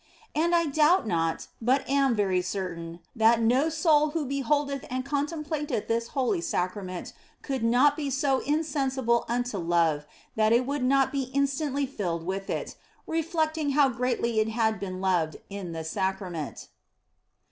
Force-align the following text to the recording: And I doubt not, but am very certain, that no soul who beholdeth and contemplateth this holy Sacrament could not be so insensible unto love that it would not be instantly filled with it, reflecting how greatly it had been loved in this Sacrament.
And 0.33 0.55
I 0.55 0.65
doubt 0.65 1.05
not, 1.05 1.45
but 1.61 1.87
am 1.87 2.15
very 2.15 2.41
certain, 2.41 3.01
that 3.15 3.39
no 3.39 3.69
soul 3.69 4.09
who 4.09 4.25
beholdeth 4.25 4.83
and 4.89 5.05
contemplateth 5.05 5.87
this 5.87 6.07
holy 6.17 6.41
Sacrament 6.41 7.13
could 7.43 7.63
not 7.63 7.95
be 7.95 8.09
so 8.09 8.39
insensible 8.39 9.25
unto 9.29 9.59
love 9.59 10.07
that 10.35 10.53
it 10.53 10.65
would 10.65 10.83
not 10.83 11.11
be 11.11 11.29
instantly 11.35 11.85
filled 11.85 12.25
with 12.25 12.49
it, 12.49 12.75
reflecting 13.05 13.73
how 13.77 13.89
greatly 13.89 14.39
it 14.39 14.49
had 14.49 14.79
been 14.79 15.01
loved 15.01 15.37
in 15.51 15.71
this 15.71 15.91
Sacrament. 15.91 16.69